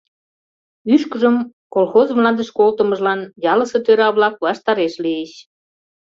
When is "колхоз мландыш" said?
1.73-2.49